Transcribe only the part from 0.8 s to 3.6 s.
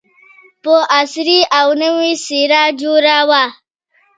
عصري او نوې څېره جوړه وه.